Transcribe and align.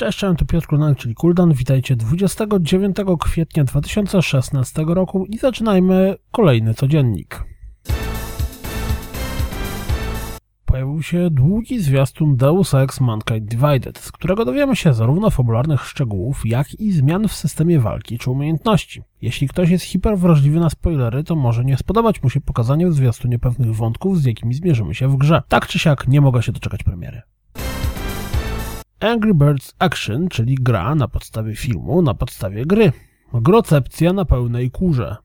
Cześć, 0.00 0.18
cześć, 0.18 0.38
to 0.38 0.44
Piotr 0.44 0.66
Klunak, 0.66 0.98
czyli 0.98 1.14
Kuldan. 1.14 1.52
Witajcie 1.52 1.96
29 1.96 2.96
kwietnia 3.20 3.64
2016 3.64 4.84
roku 4.86 5.24
i 5.24 5.38
zaczynajmy 5.38 6.16
kolejny 6.32 6.74
codziennik. 6.74 7.44
Pojawił 10.64 11.02
się 11.02 11.30
długi 11.30 11.82
zwiastun 11.82 12.36
Deus 12.36 12.74
Ex 12.74 13.00
Mankind 13.00 13.44
Divided, 13.44 13.98
z 13.98 14.12
którego 14.12 14.44
dowiemy 14.44 14.76
się 14.76 14.94
zarówno 14.94 15.30
fabularnych 15.30 15.84
szczegółów, 15.84 16.42
jak 16.44 16.74
i 16.74 16.92
zmian 16.92 17.28
w 17.28 17.32
systemie 17.32 17.80
walki 17.80 18.18
czy 18.18 18.30
umiejętności. 18.30 19.02
Jeśli 19.22 19.48
ktoś 19.48 19.70
jest 19.70 19.84
hiperwrażliwy 19.84 20.60
na 20.60 20.70
spoilery, 20.70 21.24
to 21.24 21.36
może 21.36 21.64
nie 21.64 21.76
spodobać 21.76 22.22
mu 22.22 22.30
się 22.30 22.40
pokazanie 22.40 22.86
w 22.86 22.94
zwiastunie 22.94 23.38
pewnych 23.38 23.74
wątków, 23.74 24.18
z 24.18 24.24
jakimi 24.24 24.54
zmierzymy 24.54 24.94
się 24.94 25.08
w 25.08 25.16
grze. 25.16 25.42
Tak 25.48 25.66
czy 25.66 25.78
siak, 25.78 26.08
nie 26.08 26.20
mogę 26.20 26.42
się 26.42 26.52
doczekać 26.52 26.82
premiery. 26.82 27.22
Angry 29.00 29.34
Birds 29.34 29.74
Action, 29.78 30.28
czyli 30.28 30.54
gra 30.54 30.94
na 30.94 31.08
podstawie 31.08 31.56
filmu, 31.56 32.02
na 32.02 32.14
podstawie 32.14 32.66
gry. 32.66 32.92
Grocepcja 33.34 34.12
na 34.12 34.24
pełnej 34.24 34.70
kurze. 34.70 35.16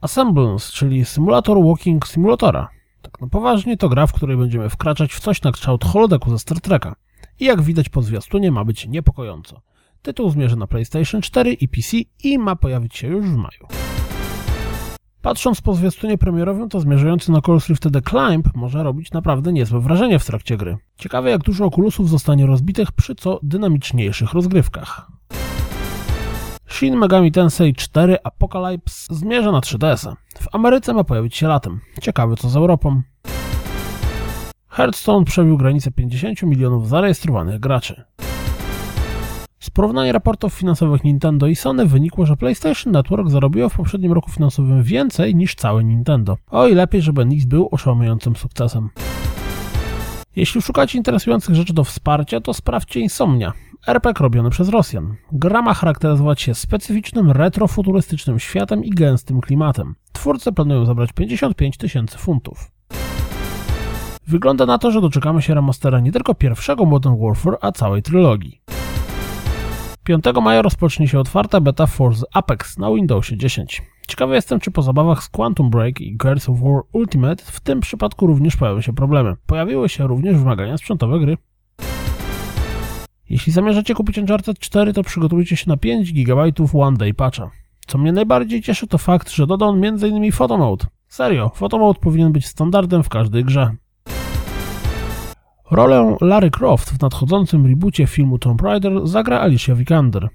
Assemblance, 0.00 0.72
czyli 0.72 1.04
symulator 1.04 1.64
walking 1.64 2.06
simulatora. 2.06 2.68
Tak 3.02 3.20
no 3.20 3.28
poważnie, 3.28 3.76
to 3.76 3.88
gra, 3.88 4.06
w 4.06 4.12
której 4.12 4.36
będziemy 4.36 4.70
wkraczać 4.70 5.14
w 5.14 5.20
coś 5.20 5.42
na 5.42 5.52
kształt 5.52 5.84
holodecku 5.84 6.30
ze 6.30 6.38
Star 6.38 6.60
Treka. 6.60 6.96
I 7.40 7.44
jak 7.44 7.62
widać 7.62 7.88
po 7.88 8.02
zwiastunie 8.02 8.52
ma 8.52 8.64
być 8.64 8.86
niepokojąco. 8.86 9.60
Tytuł 10.02 10.30
zmierzy 10.30 10.56
na 10.56 10.66
PlayStation 10.66 11.22
4 11.22 11.52
i 11.52 11.68
PC 11.68 11.96
i 12.24 12.38
ma 12.38 12.56
pojawić 12.56 12.96
się 12.96 13.08
już 13.08 13.26
w 13.26 13.36
maju. 13.36 13.85
Patrząc 15.26 15.60
po 15.60 15.74
zwiastunie 15.74 16.18
premierowym, 16.18 16.68
to 16.68 16.80
zmierzający 16.80 17.32
na 17.32 17.40
Call 17.40 17.58
Rift 17.68 17.82
The 17.92 18.00
Climb 18.02 18.48
może 18.54 18.82
robić 18.82 19.12
naprawdę 19.12 19.52
niezłe 19.52 19.80
wrażenie 19.80 20.18
w 20.18 20.24
trakcie 20.24 20.56
gry. 20.56 20.76
Ciekawe 20.96 21.30
jak 21.30 21.42
dużo 21.42 21.64
okulusów 21.64 22.08
zostanie 22.08 22.46
rozbitych 22.46 22.92
przy 22.92 23.14
co 23.14 23.40
dynamiczniejszych 23.42 24.32
rozgrywkach. 24.32 25.06
Shin 26.68 26.96
Megami 26.96 27.32
Tensei 27.32 27.74
4 27.74 28.16
Apocalypse 28.24 29.14
zmierza 29.14 29.52
na 29.52 29.60
3DS. 29.60 30.14
W 30.40 30.54
Ameryce 30.54 30.94
ma 30.94 31.04
pojawić 31.04 31.36
się 31.36 31.48
latem. 31.48 31.80
Ciekawe 32.02 32.36
co 32.36 32.48
z 32.48 32.56
Europą. 32.56 33.02
Hearthstone 34.68 35.24
przebił 35.24 35.56
granicę 35.56 35.90
50 35.90 36.42
milionów 36.42 36.88
zarejestrowanych 36.88 37.60
graczy. 37.60 38.04
Z 39.76 39.78
porównania 39.78 40.12
raportów 40.12 40.54
finansowych 40.54 41.04
Nintendo 41.04 41.46
i 41.46 41.56
Sony 41.56 41.86
wynikło, 41.86 42.26
że 42.26 42.36
PlayStation 42.36 42.92
Network 42.92 43.30
zarobiło 43.30 43.68
w 43.68 43.76
poprzednim 43.76 44.12
roku 44.12 44.30
finansowym 44.30 44.82
więcej 44.82 45.34
niż 45.34 45.54
całe 45.54 45.84
Nintendo. 45.84 46.36
O 46.50 46.68
i 46.68 46.74
lepiej, 46.74 47.02
żeby 47.02 47.24
NX 47.24 47.44
był 47.44 47.68
oszałamiającym 47.70 48.36
sukcesem. 48.36 48.90
Jeśli 50.36 50.62
szukacie 50.62 50.98
interesujących 50.98 51.54
rzeczy 51.54 51.72
do 51.72 51.84
wsparcia, 51.84 52.40
to 52.40 52.54
sprawdźcie 52.54 53.00
Insomnia. 53.00 53.52
RPG 53.86 54.22
robiony 54.22 54.50
przez 54.50 54.68
Rosjan. 54.68 55.14
Gra 55.32 55.62
ma 55.62 55.74
charakteryzować 55.74 56.42
się 56.42 56.54
specyficznym, 56.54 57.30
retrofuturystycznym 57.30 58.38
światem 58.38 58.84
i 58.84 58.90
gęstym 58.90 59.40
klimatem. 59.40 59.94
Twórcy 60.12 60.52
planują 60.52 60.86
zabrać 60.86 61.12
55 61.12 61.76
tysięcy 61.76 62.18
funtów. 62.18 62.70
Wygląda 64.26 64.66
na 64.66 64.78
to, 64.78 64.90
że 64.90 65.00
doczekamy 65.00 65.42
się 65.42 65.54
remastera 65.54 66.00
nie 66.00 66.12
tylko 66.12 66.34
pierwszego 66.34 66.84
Modern 66.84 67.16
Warfare, 67.20 67.58
a 67.60 67.72
całej 67.72 68.02
trylogii. 68.02 68.60
5 70.06 70.24
maja 70.42 70.62
rozpocznie 70.62 71.08
się 71.08 71.20
otwarta 71.20 71.60
beta 71.60 71.86
Force 71.86 72.26
Apex 72.32 72.78
na 72.78 72.90
Windowsie 72.94 73.36
10. 73.36 73.82
Ciekawy 74.08 74.34
jestem, 74.34 74.60
czy 74.60 74.70
po 74.70 74.82
zabawach 74.82 75.22
z 75.22 75.28
Quantum 75.28 75.70
Break 75.70 76.00
i 76.00 76.16
Gears 76.16 76.48
of 76.48 76.60
War 76.60 76.82
Ultimate 76.92 77.44
w 77.44 77.60
tym 77.60 77.80
przypadku 77.80 78.26
również 78.26 78.56
pojawią 78.56 78.80
się 78.80 78.92
problemy. 78.92 79.36
Pojawiły 79.46 79.88
się 79.88 80.06
również 80.06 80.36
wymagania 80.36 80.78
sprzętowe 80.78 81.20
gry. 81.20 81.36
Jeśli 83.30 83.52
zamierzacie 83.52 83.94
kupić 83.94 84.18
Uncharted 84.18 84.58
4, 84.58 84.92
to 84.92 85.02
przygotujcie 85.02 85.56
się 85.56 85.64
na 85.68 85.76
5 85.76 86.12
GB 86.12 86.52
One 86.74 86.96
Day 86.96 87.14
Patcha. 87.14 87.50
Co 87.86 87.98
mnie 87.98 88.12
najbardziej 88.12 88.62
cieszy 88.62 88.86
to 88.86 88.98
fakt, 88.98 89.30
że 89.30 89.46
doda 89.46 89.66
on 89.66 89.84
m.in. 89.84 90.32
Photo 90.32 90.58
Mode. 90.58 90.86
Serio, 91.08 91.50
Photo 91.54 91.78
Mode 91.78 92.00
powinien 92.00 92.32
być 92.32 92.46
standardem 92.46 93.02
w 93.02 93.08
każdej 93.08 93.44
grze. 93.44 93.76
Rolę 95.70 96.16
Larry 96.20 96.50
Croft 96.50 96.90
w 96.90 97.00
nadchodzącym 97.00 97.66
reboocie 97.66 98.06
filmu 98.06 98.38
Tomb 98.38 98.62
Raider 98.62 99.06
zagra 99.06 99.40
Alicia 99.40 99.74
Vikander. 99.74 100.28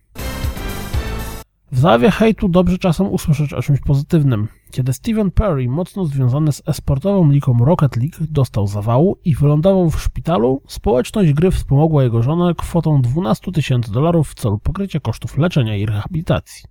W 1.72 1.80
zawie 1.80 2.12
hejtu 2.12 2.50
dobrze 2.50 2.78
czasem 2.78 3.08
usłyszeć 3.08 3.54
o 3.54 3.62
czymś 3.62 3.80
pozytywnym. 3.80 4.48
Kiedy 4.72 4.94
Steven 4.94 5.32
Perry, 5.32 5.70
mocno 5.70 6.06
związany 6.06 6.52
z 6.52 6.62
esportową 6.66 7.32
ligą 7.32 7.58
Rocket 7.66 7.98
League, 7.98 8.16
dostał 8.20 8.68
zawału 8.68 9.18
i 9.26 9.36
wylądował 9.36 9.90
w 9.90 10.02
szpitalu, 10.02 10.62
społeczność 10.68 11.34
gry 11.34 11.52
wspomogła 11.52 12.04
jego 12.04 12.24
żonę 12.24 12.54
kwotą 12.58 13.02
12 13.02 13.52
tysięcy 13.52 13.92
dolarów 13.92 14.30
w 14.30 14.34
celu 14.34 14.60
pokrycia 14.60 15.00
kosztów 15.00 15.38
leczenia 15.38 15.76
i 15.76 15.86
rehabilitacji. 15.86 16.64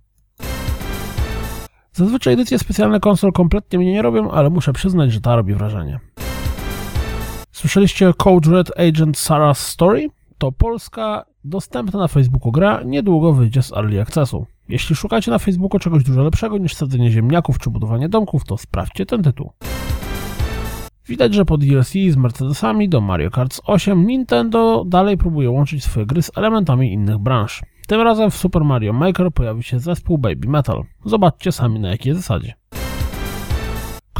Zazwyczaj 1.93 2.33
edycje 2.33 2.59
specjalne 2.59 2.99
konsol 2.99 3.31
kompletnie 3.31 3.79
mnie 3.79 3.91
nie 3.91 4.01
robią, 4.01 4.31
ale 4.31 4.49
muszę 4.49 4.73
przyznać, 4.73 5.11
że 5.11 5.21
ta 5.21 5.35
robi 5.35 5.53
wrażenie. 5.53 5.99
Słyszeliście 7.51 8.13
Code 8.17 8.51
Red 8.51 8.71
Agent 8.79 9.17
Sarah's 9.17 9.59
Story? 9.59 10.07
To 10.37 10.51
polska, 10.51 11.25
dostępna 11.43 11.99
na 11.99 12.07
Facebooku 12.07 12.51
gra, 12.51 12.81
niedługo 12.85 13.33
wyjdzie 13.33 13.61
z 13.61 13.73
Early 13.73 14.01
Accessu. 14.01 14.45
Jeśli 14.69 14.95
szukacie 14.95 15.31
na 15.31 15.39
Facebooku 15.39 15.79
czegoś 15.79 16.03
dużo 16.03 16.23
lepszego 16.23 16.57
niż 16.57 16.75
sadzenie 16.75 17.11
ziemniaków 17.11 17.59
czy 17.59 17.69
budowanie 17.69 18.09
domków, 18.09 18.45
to 18.45 18.57
sprawdźcie 18.57 19.05
ten 19.05 19.23
tytuł. 19.23 19.51
Widać, 21.07 21.33
że 21.33 21.45
po 21.45 21.57
DLC 21.57 21.93
z 22.09 22.17
Mercedesami 22.17 22.89
do 22.89 23.01
Mario 23.01 23.31
Kart 23.31 23.61
8 23.65 24.07
Nintendo 24.07 24.83
dalej 24.87 25.17
próbuje 25.17 25.49
łączyć 25.49 25.83
swoje 25.83 26.05
gry 26.05 26.21
z 26.21 26.31
elementami 26.37 26.93
innych 26.93 27.17
branż. 27.17 27.61
Tym 27.87 28.01
razem 28.01 28.31
w 28.31 28.35
Super 28.35 28.63
Mario 28.63 28.93
Maker 28.93 29.31
pojawi 29.33 29.63
się 29.63 29.79
zespół 29.79 30.17
Baby 30.17 30.47
Metal. 30.47 30.83
Zobaczcie 31.05 31.51
sami 31.51 31.79
na 31.79 31.89
jakiej 31.89 32.13
zasadzie. 32.13 32.60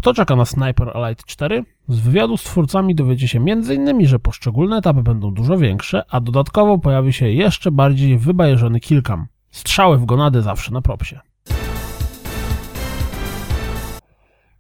Kto 0.02 0.14
czeka 0.14 0.36
na 0.36 0.46
Sniper 0.46 0.98
Elite 0.98 1.24
4? 1.26 1.64
Z 1.88 2.00
wywiadu 2.00 2.38
z 2.38 2.44
twórcami 2.44 2.96
dowiecie 2.96 3.28
się 3.28 3.40
m.in., 3.40 4.08
że 4.08 4.20
poszczególne 4.20 4.78
etapy 4.78 5.04
będą 5.04 5.34
dużo 5.34 5.58
większe, 5.58 6.04
a 6.10 6.20
dodatkowo 6.20 6.78
pojawi 6.78 7.14
się 7.14 7.30
jeszcze 7.30 7.72
bardziej 7.72 8.18
wybajeżony 8.18 8.80
kilkam. 8.80 9.28
Strzały 9.52 9.98
w 9.98 10.06
gonady 10.06 10.42
zawsze 10.42 10.72
na 10.72 10.82
propsie. 10.82 11.20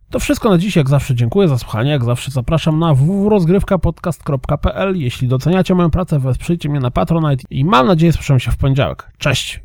To 0.09 0.19
wszystko 0.19 0.49
na 0.49 0.57
dziś, 0.57 0.75
jak 0.75 0.89
zawsze 0.89 1.15
dziękuję 1.15 1.47
za 1.47 1.57
słuchanie, 1.57 1.91
jak 1.91 2.03
zawsze 2.03 2.31
zapraszam 2.31 2.79
na 2.79 2.93
www.rozgrywkapodcast.pl 2.93 4.95
Jeśli 4.95 5.27
doceniacie 5.27 5.75
moją 5.75 5.89
pracę, 5.89 6.19
wesprzyjcie 6.19 6.69
mnie 6.69 6.79
na 6.79 6.91
Patronite 6.91 7.43
i 7.49 7.65
mam 7.65 7.87
nadzieję 7.87 8.13
słyszymy 8.13 8.39
się 8.39 8.51
w 8.51 8.57
poniedziałek. 8.57 9.11
Cześć! 9.17 9.61